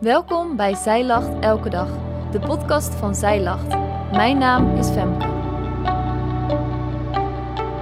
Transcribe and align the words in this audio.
Welkom 0.00 0.56
bij 0.56 0.74
Zij 0.74 1.04
Lacht 1.04 1.44
Elke 1.44 1.70
Dag, 1.70 1.88
de 2.30 2.38
podcast 2.38 2.94
van 2.94 3.14
Zij 3.14 3.40
Lacht. 3.40 3.68
Mijn 4.10 4.38
naam 4.38 4.76
is 4.76 4.88
Femke. 4.88 5.26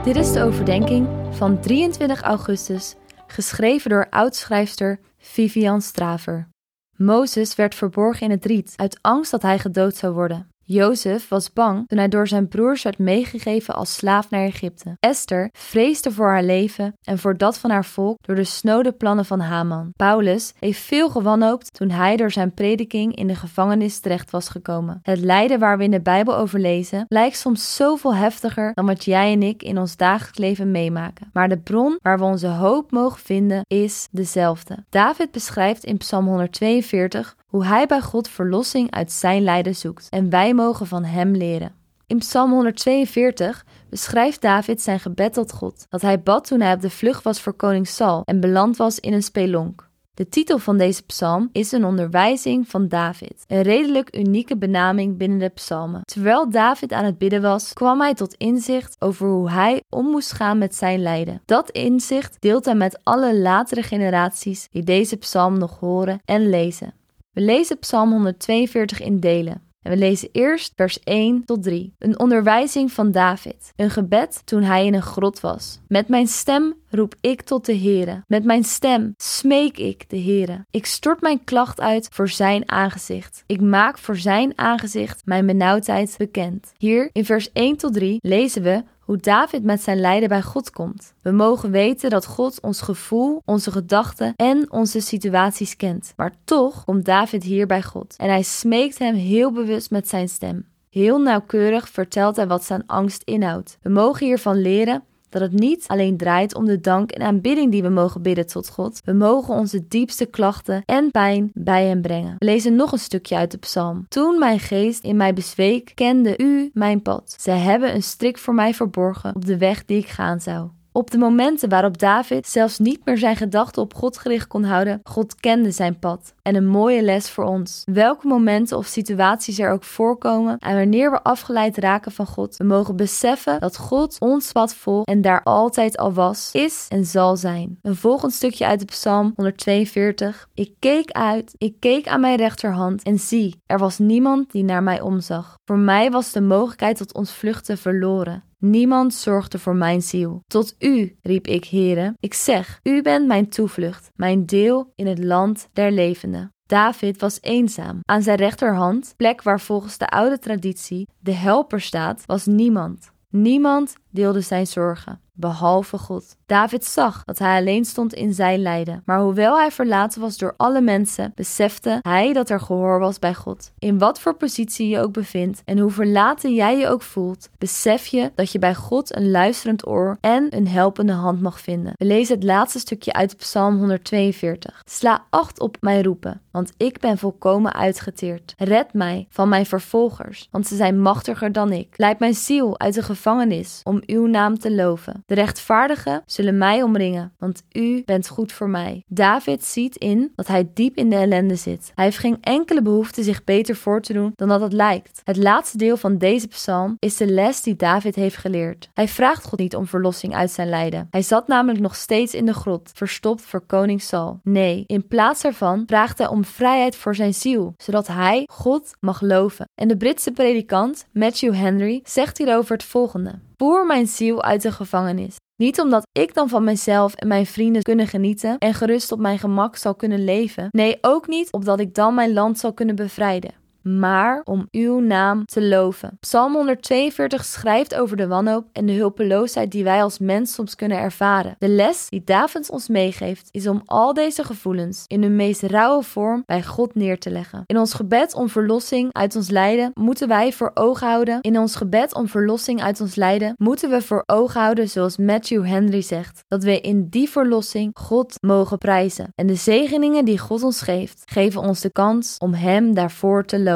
Dit 0.04 0.16
is 0.16 0.32
de 0.32 0.42
overdenking 0.42 1.08
van 1.30 1.60
23 1.60 2.22
augustus, 2.22 2.94
geschreven 3.26 3.90
door 3.90 4.06
oudschrijfster 4.10 5.00
Vivian 5.18 5.80
Straver. 5.82 6.48
Mozes 6.96 7.54
werd 7.54 7.74
verborgen 7.74 8.26
in 8.26 8.30
het 8.30 8.44
riet 8.44 8.72
uit 8.76 8.98
angst 9.00 9.30
dat 9.30 9.42
hij 9.42 9.58
gedood 9.58 9.96
zou 9.96 10.14
worden. 10.14 10.48
Jozef 10.68 11.28
was 11.28 11.52
bang 11.52 11.88
toen 11.88 11.98
hij 11.98 12.08
door 12.08 12.28
zijn 12.28 12.48
broers 12.48 12.82
werd 12.82 12.98
meegegeven 12.98 13.74
als 13.74 13.94
slaaf 13.94 14.30
naar 14.30 14.44
Egypte. 14.44 14.96
Esther 15.00 15.48
vreesde 15.52 16.12
voor 16.12 16.28
haar 16.28 16.42
leven 16.42 16.94
en 17.02 17.18
voor 17.18 17.36
dat 17.36 17.58
van 17.58 17.70
haar 17.70 17.84
volk 17.84 18.18
door 18.20 18.34
de 18.34 18.44
snode 18.44 18.92
plannen 18.92 19.24
van 19.24 19.40
Haman. 19.40 19.92
Paulus 19.96 20.52
heeft 20.58 20.80
veel 20.80 21.10
gewanhoopt 21.10 21.74
toen 21.74 21.90
hij 21.90 22.16
door 22.16 22.30
zijn 22.30 22.54
prediking 22.54 23.16
in 23.16 23.26
de 23.26 23.34
gevangenis 23.34 24.00
terecht 24.00 24.30
was 24.30 24.48
gekomen. 24.48 24.98
Het 25.02 25.18
lijden 25.18 25.58
waar 25.58 25.78
we 25.78 25.84
in 25.84 25.90
de 25.90 26.00
Bijbel 26.00 26.36
over 26.36 26.60
lezen 26.60 27.04
lijkt 27.08 27.36
soms 27.36 27.76
zoveel 27.76 28.14
heftiger 28.14 28.74
dan 28.74 28.86
wat 28.86 29.04
jij 29.04 29.32
en 29.32 29.42
ik 29.42 29.62
in 29.62 29.78
ons 29.78 29.96
dagelijks 29.96 30.38
leven 30.38 30.70
meemaken. 30.70 31.30
Maar 31.32 31.48
de 31.48 31.58
bron 31.58 31.98
waar 32.02 32.18
we 32.18 32.24
onze 32.24 32.48
hoop 32.48 32.90
mogen 32.90 33.20
vinden 33.20 33.64
is 33.66 34.08
dezelfde. 34.10 34.84
David 34.88 35.30
beschrijft 35.30 35.84
in 35.84 35.96
Psalm 35.96 36.26
142 36.26 37.36
hoe 37.46 37.64
hij 37.64 37.86
bij 37.86 38.00
God 38.00 38.28
verlossing 38.28 38.90
uit 38.90 39.12
zijn 39.12 39.42
lijden 39.42 39.76
zoekt 39.76 40.06
en 40.10 40.30
wij 40.30 40.54
mogen 40.54 40.86
van 40.86 41.04
hem 41.04 41.34
leren. 41.34 41.74
In 42.06 42.18
Psalm 42.18 42.50
142 42.50 43.64
beschrijft 43.90 44.40
David 44.40 44.82
zijn 44.82 45.00
gebed 45.00 45.32
tot 45.32 45.52
God, 45.52 45.86
dat 45.88 46.02
hij 46.02 46.22
bad 46.22 46.46
toen 46.46 46.60
hij 46.60 46.72
op 46.72 46.80
de 46.80 46.90
vlucht 46.90 47.24
was 47.24 47.40
voor 47.40 47.52
koning 47.52 47.88
Saul 47.88 48.22
en 48.24 48.40
beland 48.40 48.76
was 48.76 49.00
in 49.00 49.12
een 49.12 49.22
spelonk. 49.22 49.88
De 50.14 50.28
titel 50.28 50.58
van 50.58 50.78
deze 50.78 51.02
psalm 51.02 51.48
is 51.52 51.72
een 51.72 51.84
onderwijzing 51.84 52.68
van 52.68 52.88
David, 52.88 53.44
een 53.46 53.62
redelijk 53.62 54.16
unieke 54.16 54.56
benaming 54.56 55.16
binnen 55.16 55.38
de 55.38 55.48
psalmen. 55.48 56.00
Terwijl 56.04 56.50
David 56.50 56.92
aan 56.92 57.04
het 57.04 57.18
bidden 57.18 57.42
was, 57.42 57.72
kwam 57.72 58.00
hij 58.00 58.14
tot 58.14 58.34
inzicht 58.34 58.96
over 58.98 59.28
hoe 59.28 59.50
hij 59.50 59.82
om 59.88 60.06
moest 60.06 60.32
gaan 60.32 60.58
met 60.58 60.74
zijn 60.74 61.02
lijden. 61.02 61.42
Dat 61.44 61.70
inzicht 61.70 62.36
deelt 62.38 62.64
hij 62.64 62.74
met 62.74 63.00
alle 63.02 63.38
latere 63.38 63.82
generaties 63.82 64.68
die 64.70 64.82
deze 64.82 65.16
psalm 65.16 65.58
nog 65.58 65.78
horen 65.78 66.20
en 66.24 66.48
lezen. 66.48 66.94
We 67.36 67.42
lezen 67.42 67.78
Psalm 67.78 68.10
142 68.10 69.00
in 69.00 69.20
delen. 69.20 69.62
En 69.82 69.90
we 69.90 69.96
lezen 69.96 70.28
eerst 70.32 70.72
vers 70.76 71.00
1 71.00 71.44
tot 71.44 71.62
3. 71.62 71.94
Een 71.98 72.18
onderwijzing 72.18 72.92
van 72.92 73.10
David. 73.10 73.72
Een 73.76 73.90
gebed 73.90 74.42
toen 74.44 74.62
hij 74.62 74.86
in 74.86 74.94
een 74.94 75.02
grot 75.02 75.40
was. 75.40 75.80
Met 75.88 76.08
mijn 76.08 76.26
stem 76.26 76.74
roep 76.90 77.14
ik 77.20 77.42
tot 77.42 77.64
de 77.64 77.76
Heere. 77.78 78.24
Met 78.26 78.44
mijn 78.44 78.64
stem 78.64 79.14
smeek 79.16 79.78
ik 79.78 80.08
de 80.08 80.20
Heere. 80.20 80.64
Ik 80.70 80.86
stort 80.86 81.20
mijn 81.20 81.44
klacht 81.44 81.80
uit 81.80 82.08
voor 82.12 82.28
zijn 82.28 82.70
aangezicht. 82.70 83.44
Ik 83.46 83.60
maak 83.60 83.98
voor 83.98 84.16
zijn 84.16 84.52
aangezicht 84.58 85.22
mijn 85.24 85.46
benauwdheid 85.46 86.14
bekend. 86.18 86.72
Hier 86.76 87.10
in 87.12 87.24
vers 87.24 87.52
1 87.52 87.76
tot 87.76 87.92
3 87.92 88.18
lezen 88.20 88.62
we 88.62 88.82
hoe 89.00 89.16
David 89.16 89.62
met 89.62 89.82
zijn 89.82 90.00
lijden 90.00 90.28
bij 90.28 90.42
God 90.42 90.70
komt. 90.70 91.14
We 91.22 91.30
mogen 91.30 91.70
weten 91.70 92.10
dat 92.10 92.26
God 92.26 92.60
ons 92.60 92.80
gevoel, 92.80 93.42
onze 93.44 93.70
gedachten 93.70 94.32
en 94.36 94.72
onze 94.72 95.00
situaties 95.00 95.76
kent. 95.76 96.12
Maar 96.16 96.34
toch 96.44 96.84
komt 96.84 97.04
David 97.04 97.42
hier 97.42 97.66
bij 97.66 97.82
God 97.82 98.14
en 98.16 98.28
hij 98.28 98.42
smeekt 98.42 98.98
hem 98.98 99.14
heel 99.14 99.52
bewust 99.52 99.90
met 99.90 100.08
zijn 100.08 100.28
stem. 100.28 100.66
Heel 100.90 101.18
nauwkeurig 101.18 101.88
vertelt 101.88 102.36
hij 102.36 102.46
wat 102.46 102.64
zijn 102.64 102.86
angst 102.86 103.22
inhoudt. 103.22 103.78
We 103.82 103.90
mogen 103.90 104.26
hiervan 104.26 104.60
leren 104.60 105.02
dat 105.38 105.50
het 105.50 105.60
niet 105.60 105.84
alleen 105.86 106.16
draait 106.16 106.54
om 106.54 106.64
de 106.64 106.80
dank 106.80 107.10
en 107.10 107.26
aanbidding 107.26 107.70
die 107.70 107.82
we 107.82 107.88
mogen 107.88 108.22
bidden 108.22 108.46
tot 108.46 108.68
God. 108.68 109.00
We 109.04 109.12
mogen 109.12 109.54
onze 109.54 109.88
diepste 109.88 110.26
klachten 110.26 110.82
en 110.84 111.10
pijn 111.10 111.50
bij 111.54 111.84
Hem 111.84 112.02
brengen. 112.02 112.34
We 112.38 112.44
lezen 112.44 112.76
nog 112.76 112.92
een 112.92 112.98
stukje 112.98 113.36
uit 113.36 113.50
de 113.50 113.58
psalm. 113.58 114.06
Toen 114.08 114.38
mijn 114.38 114.60
geest 114.60 115.04
in 115.04 115.16
mij 115.16 115.32
bezweek, 115.32 115.92
kende 115.94 116.38
U 116.38 116.70
mijn 116.72 117.02
pad. 117.02 117.36
Zij 117.38 117.58
hebben 117.58 117.94
een 117.94 118.02
strik 118.02 118.38
voor 118.38 118.54
mij 118.54 118.74
verborgen 118.74 119.34
op 119.34 119.44
de 119.44 119.58
weg 119.58 119.84
die 119.84 119.98
ik 119.98 120.08
gaan 120.08 120.40
zou. 120.40 120.68
Op 120.96 121.10
de 121.10 121.18
momenten 121.18 121.68
waarop 121.68 121.98
David 121.98 122.46
zelfs 122.46 122.78
niet 122.78 123.00
meer 123.04 123.18
zijn 123.18 123.36
gedachten 123.36 123.82
op 123.82 123.94
God 123.94 124.18
gericht 124.18 124.46
kon 124.46 124.64
houden, 124.64 125.00
God 125.04 125.34
kende 125.34 125.70
zijn 125.70 125.98
pad. 125.98 126.34
En 126.42 126.54
een 126.54 126.66
mooie 126.66 127.02
les 127.02 127.30
voor 127.30 127.44
ons. 127.44 127.82
Welke 127.84 128.26
momenten 128.26 128.76
of 128.76 128.86
situaties 128.86 129.58
er 129.58 129.70
ook 129.70 129.84
voorkomen 129.84 130.58
en 130.58 130.76
wanneer 130.76 131.10
we 131.10 131.22
afgeleid 131.22 131.76
raken 131.76 132.12
van 132.12 132.26
God, 132.26 132.56
we 132.56 132.64
mogen 132.64 132.96
beseffen 132.96 133.60
dat 133.60 133.76
God 133.76 134.16
ons 134.18 134.52
pad 134.52 134.74
volgt 134.74 135.08
en 135.08 135.20
daar 135.20 135.42
altijd 135.42 135.96
al 135.96 136.12
was, 136.12 136.50
is 136.52 136.86
en 136.88 137.04
zal 137.04 137.36
zijn. 137.36 137.78
Een 137.82 137.96
volgend 137.96 138.32
stukje 138.32 138.66
uit 138.66 138.80
de 138.80 138.84
Psalm 138.84 139.32
142. 139.34 140.48
Ik 140.54 140.74
keek 140.78 141.10
uit, 141.10 141.54
ik 141.58 141.74
keek 141.80 142.08
aan 142.08 142.20
mijn 142.20 142.36
rechterhand 142.36 143.02
en 143.02 143.18
zie, 143.18 143.60
er 143.66 143.78
was 143.78 143.98
niemand 143.98 144.50
die 144.50 144.64
naar 144.64 144.82
mij 144.82 145.00
omzag. 145.00 145.58
Voor 145.64 145.78
mij 145.78 146.10
was 146.10 146.32
de 146.32 146.40
mogelijkheid 146.40 146.96
tot 146.96 147.14
ontvluchten 147.14 147.78
verloren. 147.78 148.44
Niemand 148.70 149.14
zorgde 149.14 149.58
voor 149.58 149.76
mijn 149.76 150.02
ziel. 150.02 150.42
Tot 150.46 150.74
u, 150.78 151.16
riep 151.22 151.46
ik, 151.46 151.64
heren. 151.64 152.14
Ik 152.20 152.34
zeg, 152.34 152.80
u 152.82 153.02
bent 153.02 153.26
mijn 153.26 153.48
toevlucht, 153.48 154.10
mijn 154.14 154.46
deel 154.46 154.92
in 154.94 155.06
het 155.06 155.24
land 155.24 155.68
der 155.72 155.92
levenden. 155.92 156.50
David 156.66 157.20
was 157.20 157.38
eenzaam. 157.40 158.00
Aan 158.02 158.22
zijn 158.22 158.36
rechterhand, 158.36 159.14
plek 159.16 159.42
waar 159.42 159.60
volgens 159.60 159.98
de 159.98 160.08
oude 160.08 160.38
traditie 160.38 161.08
de 161.18 161.32
helper 161.32 161.80
staat, 161.80 162.22
was 162.26 162.46
niemand. 162.46 163.10
Niemand 163.28 163.94
deelde 164.16 164.40
zijn 164.40 164.66
zorgen 164.66 165.20
behalve 165.36 165.98
God. 165.98 166.36
David 166.46 166.84
zag 166.84 167.24
dat 167.24 167.38
hij 167.38 167.58
alleen 167.58 167.84
stond 167.84 168.14
in 168.14 168.34
zijn 168.34 168.62
lijden, 168.62 169.02
maar 169.04 169.20
hoewel 169.20 169.58
hij 169.58 169.70
verlaten 169.70 170.20
was 170.20 170.38
door 170.38 170.54
alle 170.56 170.80
mensen, 170.80 171.32
besefte 171.34 171.98
hij 172.02 172.32
dat 172.32 172.50
er 172.50 172.60
gehoor 172.60 172.98
was 172.98 173.18
bij 173.18 173.34
God. 173.34 173.72
In 173.78 173.98
wat 173.98 174.20
voor 174.20 174.34
positie 174.34 174.88
je 174.88 175.00
ook 175.00 175.12
bevindt 175.12 175.62
en 175.64 175.78
hoe 175.78 175.90
verlaten 175.90 176.54
jij 176.54 176.78
je 176.78 176.88
ook 176.88 177.02
voelt, 177.02 177.48
besef 177.58 178.06
je 178.06 178.32
dat 178.34 178.52
je 178.52 178.58
bij 178.58 178.74
God 178.74 179.16
een 179.16 179.30
luisterend 179.30 179.86
oor 179.86 180.18
en 180.20 180.56
een 180.56 180.68
helpende 180.68 181.12
hand 181.12 181.40
mag 181.40 181.60
vinden. 181.60 181.92
We 181.96 182.04
lezen 182.04 182.34
het 182.34 182.44
laatste 182.44 182.78
stukje 182.78 183.12
uit 183.12 183.36
Psalm 183.36 183.78
142. 183.78 184.82
Sla 184.84 185.24
acht 185.30 185.60
op 185.60 185.76
mijn 185.80 186.02
roepen, 186.02 186.40
want 186.50 186.72
ik 186.76 187.00
ben 187.00 187.18
volkomen 187.18 187.74
uitgeteerd. 187.74 188.54
Red 188.56 188.92
mij 188.92 189.26
van 189.30 189.48
mijn 189.48 189.66
vervolgers, 189.66 190.48
want 190.50 190.66
ze 190.66 190.76
zijn 190.76 191.00
machtiger 191.00 191.52
dan 191.52 191.72
ik. 191.72 191.94
Leid 191.96 192.18
mijn 192.18 192.34
ziel 192.34 192.78
uit 192.78 192.94
de 192.94 193.02
gevangenis 193.02 193.80
om 193.84 194.02
uw 194.06 194.26
naam 194.26 194.58
te 194.58 194.74
loven. 194.74 195.22
De 195.26 195.34
rechtvaardigen 195.34 196.22
zullen 196.26 196.58
mij 196.58 196.82
omringen, 196.82 197.32
want 197.38 197.62
u 197.72 198.02
bent 198.04 198.28
goed 198.28 198.52
voor 198.52 198.68
mij. 198.68 199.02
David 199.06 199.64
ziet 199.64 199.96
in 199.96 200.32
dat 200.34 200.46
hij 200.46 200.70
diep 200.74 200.96
in 200.96 201.10
de 201.10 201.16
ellende 201.16 201.56
zit. 201.56 201.92
Hij 201.94 202.04
heeft 202.04 202.18
geen 202.18 202.38
enkele 202.40 202.82
behoefte 202.82 203.22
zich 203.22 203.44
beter 203.44 203.76
voor 203.76 204.00
te 204.00 204.12
doen 204.12 204.32
dan 204.34 204.48
dat 204.48 204.60
het 204.60 204.72
lijkt. 204.72 205.20
Het 205.24 205.36
laatste 205.36 205.76
deel 205.76 205.96
van 205.96 206.18
deze 206.18 206.48
psalm 206.48 206.96
is 206.98 207.16
de 207.16 207.26
les 207.26 207.62
die 207.62 207.76
David 207.76 208.14
heeft 208.14 208.36
geleerd. 208.36 208.88
Hij 208.94 209.08
vraagt 209.08 209.44
God 209.44 209.58
niet 209.58 209.76
om 209.76 209.86
verlossing 209.86 210.34
uit 210.34 210.50
zijn 210.50 210.68
lijden. 210.68 211.06
Hij 211.10 211.22
zat 211.22 211.48
namelijk 211.48 211.80
nog 211.80 211.94
steeds 211.94 212.34
in 212.34 212.46
de 212.46 212.54
grot, 212.54 212.90
verstopt 212.94 213.42
voor 213.42 213.60
koning 213.66 214.02
Saul. 214.02 214.40
Nee, 214.42 214.84
in 214.86 215.06
plaats 215.06 215.42
daarvan 215.42 215.82
vraagt 215.86 216.18
hij 216.18 216.26
om 216.26 216.44
vrijheid 216.44 216.96
voor 216.96 217.14
zijn 217.14 217.34
ziel, 217.34 217.74
zodat 217.76 218.06
hij 218.06 218.48
God 218.50 218.96
mag 219.00 219.20
loven. 219.20 219.68
En 219.74 219.88
de 219.88 219.96
Britse 219.96 220.32
predikant 220.32 221.06
Matthew 221.12 221.54
Henry 221.54 222.00
zegt 222.04 222.38
hierover 222.38 222.72
het 222.72 222.84
volgende: 222.84 223.38
Voer 223.58 223.86
mijn 223.86 224.06
ziel 224.06 224.42
uit 224.42 224.62
de 224.62 224.72
gevangenis. 224.72 225.36
Niet 225.56 225.80
omdat 225.80 226.06
ik 226.12 226.34
dan 226.34 226.48
van 226.48 226.64
mezelf 226.64 227.14
en 227.14 227.28
mijn 227.28 227.46
vrienden 227.46 227.82
kunnen 227.82 228.06
genieten 228.06 228.58
en 228.58 228.74
gerust 228.74 229.12
op 229.12 229.18
mijn 229.18 229.38
gemak 229.38 229.76
zal 229.76 229.94
kunnen 229.94 230.24
leven. 230.24 230.68
Nee, 230.70 230.98
ook 231.00 231.26
niet 231.26 231.52
opdat 231.52 231.80
ik 231.80 231.94
dan 231.94 232.14
mijn 232.14 232.32
land 232.32 232.58
zal 232.58 232.72
kunnen 232.72 232.96
bevrijden 232.96 233.64
maar 233.86 234.40
om 234.44 234.68
uw 234.70 235.00
naam 235.00 235.44
te 235.44 235.62
loven. 235.62 236.16
Psalm 236.20 236.54
142 236.54 237.44
schrijft 237.44 237.94
over 237.94 238.16
de 238.16 238.26
wanhoop 238.26 238.66
en 238.72 238.86
de 238.86 238.92
hulpeloosheid 238.92 239.70
die 239.70 239.84
wij 239.84 240.02
als 240.02 240.18
mens 240.18 240.52
soms 240.52 240.74
kunnen 240.74 240.98
ervaren. 240.98 241.56
De 241.58 241.68
les 241.68 242.06
die 242.08 242.24
David 242.24 242.70
ons 242.70 242.88
meegeeft 242.88 243.48
is 243.50 243.66
om 243.66 243.82
al 243.84 244.14
deze 244.14 244.44
gevoelens 244.44 245.04
in 245.06 245.22
hun 245.22 245.36
meest 245.36 245.62
rauwe 245.62 246.02
vorm 246.02 246.42
bij 246.46 246.62
God 246.62 246.94
neer 246.94 247.18
te 247.18 247.30
leggen. 247.30 247.62
In 247.66 247.78
ons 247.78 247.94
gebed 247.94 248.34
om 248.34 248.48
verlossing 248.48 249.12
uit 249.12 249.36
ons 249.36 249.50
lijden 249.50 249.90
moeten 249.94 250.28
wij 250.28 250.52
voor 250.52 250.70
ogen 250.74 251.08
houden. 251.08 251.40
In 251.40 251.58
ons 251.58 251.74
gebed 251.74 252.14
om 252.14 252.28
verlossing 252.28 252.82
uit 252.82 253.00
ons 253.00 253.14
lijden 253.14 253.54
moeten 253.56 253.90
we 253.90 254.02
voor 254.02 254.22
ogen 254.26 254.60
houden, 254.60 254.88
zoals 254.88 255.16
Matthew 255.16 255.66
Henry 255.66 256.00
zegt, 256.00 256.44
dat 256.48 256.64
we 256.64 256.80
in 256.80 257.08
die 257.08 257.28
verlossing 257.28 257.90
God 257.94 258.34
mogen 258.40 258.78
prijzen. 258.78 259.32
En 259.34 259.46
de 259.46 259.54
zegeningen 259.54 260.24
die 260.24 260.38
God 260.38 260.62
ons 260.62 260.82
geeft, 260.82 261.22
geven 261.24 261.60
ons 261.60 261.80
de 261.80 261.90
kans 261.90 262.36
om 262.38 262.54
Hem 262.54 262.94
daarvoor 262.94 263.44
te 263.44 263.60
loven 263.60 263.75